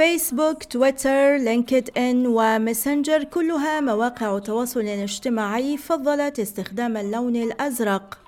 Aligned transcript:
فيسبوك، 0.00 0.64
تويتر، 0.64 1.36
لينكد 1.36 1.98
إن 1.98 2.26
وماسنجر 2.26 3.24
كلها 3.24 3.80
مواقع 3.80 4.38
تواصل 4.38 4.80
اجتماعي 4.86 5.76
فضلت 5.76 6.40
استخدام 6.40 6.96
اللون 6.96 7.36
الأزرق 7.36 8.18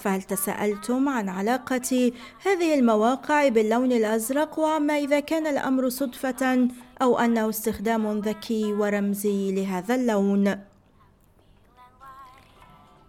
فهل 0.00 0.22
تساءلتم 0.22 1.08
عن 1.08 1.28
علاقة 1.28 2.12
هذه 2.46 2.74
المواقع 2.74 3.48
باللون 3.48 3.92
الأزرق 3.92 4.58
وعما 4.58 4.98
إذا 4.98 5.20
كان 5.20 5.46
الأمر 5.46 5.88
صدفة 5.88 6.68
أو 7.02 7.18
أنه 7.18 7.48
استخدام 7.48 8.18
ذكي 8.18 8.72
ورمزي 8.72 9.52
لهذا 9.52 9.94
اللون؟ 9.94 10.60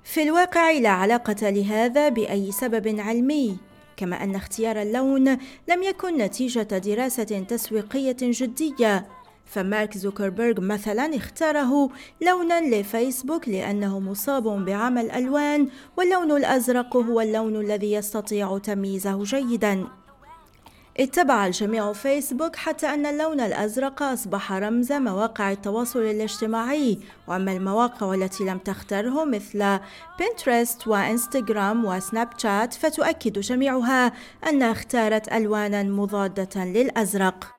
في 0.03 0.23
الواقع 0.23 0.71
لا 0.71 0.89
علاقة 0.89 1.49
لهذا 1.49 2.09
بأي 2.09 2.51
سبب 2.51 2.99
علمي 2.99 3.57
كما 3.97 4.23
أن 4.23 4.35
اختيار 4.35 4.81
اللون 4.81 5.37
لم 5.67 5.83
يكن 5.83 6.17
نتيجة 6.17 6.77
دراسة 6.77 7.23
تسويقية 7.23 8.17
جدية. 8.21 9.05
فمارك 9.45 9.97
زوكربيرغ 9.97 10.61
مثلا 10.61 11.15
اختاره 11.15 11.89
لونا 12.21 12.75
لفيسبوك 12.75 13.49
لأنه 13.49 13.99
مصاب 13.99 14.65
بعمى 14.65 15.01
الألوان 15.01 15.67
واللون 15.97 16.31
الأزرق 16.31 16.97
هو 16.97 17.21
اللون 17.21 17.55
الذي 17.55 17.93
يستطيع 17.93 18.57
تمييزه 18.57 19.23
جيدا. 19.23 19.87
اتبع 20.99 21.45
الجميع 21.45 21.93
فيسبوك 21.93 22.55
حتى 22.55 22.87
أن 22.87 23.05
اللون 23.05 23.39
الأزرق 23.39 24.03
أصبح 24.03 24.51
رمز 24.51 24.91
مواقع 24.91 25.51
التواصل 25.51 25.99
الاجتماعي. 25.99 26.99
وأما 27.27 27.51
المواقع 27.51 28.13
التي 28.13 28.43
لم 28.43 28.57
تختره 28.57 29.25
مثل 29.25 29.79
بنترست 30.19 30.87
وإنستغرام 30.87 31.85
وسناب 31.85 32.29
شات 32.37 32.73
فتؤكد 32.73 33.39
جميعها 33.39 34.11
أنها 34.49 34.71
اختارت 34.71 35.33
ألوانا 35.33 35.83
مضادة 35.83 36.65
للأزرق. 36.65 37.56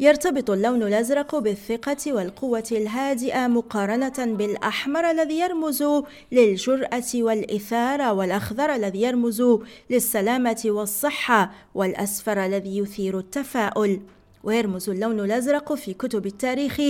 يرتبط 0.00 0.50
اللون 0.50 0.82
الأزرق 0.82 1.36
بالثقة 1.36 2.12
والقوة 2.12 2.64
الهادئة 2.72 3.46
مقارنة 3.46 4.14
بالأحمر 4.18 5.10
الذي 5.10 5.38
يرمز 5.38 5.84
للجرأة 6.32 7.10
والإثارة 7.14 8.12
والأخضر 8.12 8.74
الذي 8.74 9.02
يرمز 9.02 9.42
للسلامة 9.90 10.62
والصحة 10.64 11.52
والأصفر 11.74 12.44
الذي 12.44 12.78
يثير 12.78 13.18
التفاؤل. 13.18 14.00
ويرمز 14.44 14.90
اللون 14.90 15.20
الأزرق 15.20 15.74
في 15.74 15.94
كتب 15.94 16.26
التاريخ 16.26 16.80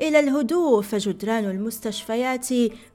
إلى 0.00 0.20
الهدوء 0.20 0.82
فجدران 0.82 1.44
المستشفيات 1.44 2.48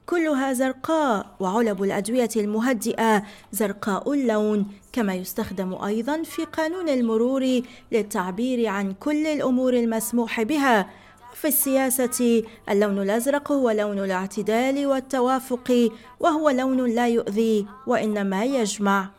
كلها 0.05 0.53
زرقاء 0.53 1.35
وعلب 1.39 1.83
الأدوية 1.83 2.29
المهدئة 2.35 3.23
زرقاء 3.51 4.13
اللون 4.13 4.67
كما 4.93 5.15
يستخدم 5.15 5.73
أيضا 5.73 6.23
في 6.23 6.45
قانون 6.45 6.89
المرور 6.89 7.61
للتعبير 7.91 8.67
عن 8.67 8.93
كل 8.93 9.27
الأمور 9.27 9.73
المسموح 9.73 10.41
بها. 10.41 10.89
في 11.33 11.47
السياسة 11.47 12.43
اللون 12.69 13.01
الأزرق 13.01 13.51
هو 13.51 13.69
لون 13.69 13.99
الاعتدال 13.99 14.85
والتوافق 14.87 15.91
وهو 16.19 16.49
لون 16.49 16.85
لا 16.89 17.07
يؤذي 17.07 17.65
وإنما 17.87 18.45
يجمع. 18.45 19.18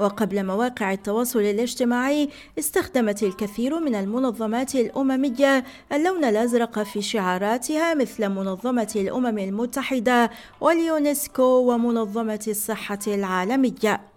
وقبل 0.00 0.46
مواقع 0.46 0.92
التواصل 0.92 1.38
الاجتماعي 1.40 2.28
استخدمت 2.58 3.22
الكثير 3.22 3.80
من 3.80 3.94
المنظمات 3.94 4.74
الأممية 4.74 5.64
اللون 5.92 6.24
الأزرق 6.24 6.82
في 6.82 7.02
شعاراتها 7.02 7.94
مثل 7.94 8.28
منظمة 8.28 8.92
الأمم 8.96 9.38
المتحدة 9.38 10.30
واليونسكو 10.60 11.42
ومنظمة 11.42 12.44
الصحة 12.48 12.98
العالمية. 13.06 14.07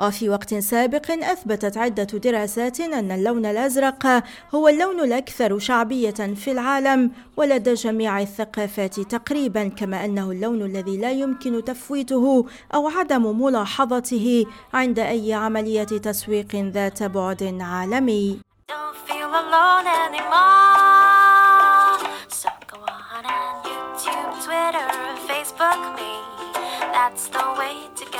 وفي 0.00 0.28
وقت 0.28 0.54
سابق 0.54 1.10
أثبتت 1.10 1.76
عدة 1.76 2.04
دراسات 2.04 2.80
أن 2.80 3.12
اللون 3.12 3.46
الأزرق 3.46 4.22
هو 4.54 4.68
اللون 4.68 5.00
الأكثر 5.00 5.58
شعبية 5.58 6.10
في 6.10 6.50
العالم 6.52 7.10
ولدى 7.36 7.74
جميع 7.74 8.20
الثقافات 8.20 9.00
تقريبا 9.00 9.68
كما 9.68 10.04
أنه 10.04 10.30
اللون 10.30 10.62
الذي 10.62 10.96
لا 10.96 11.10
يمكن 11.10 11.64
تفويته 11.64 12.46
أو 12.74 12.88
عدم 12.88 13.42
ملاحظته 13.42 14.46
عند 14.74 14.98
أي 14.98 15.32
عملية 15.32 15.84
تسويق 15.84 16.56
ذات 16.56 17.02
بعد 17.02 17.58
عالمي. 17.60 18.40
That's 27.00 27.28
the 27.28 27.46
way 27.58 27.76
to 27.98 28.04
get 28.12 28.19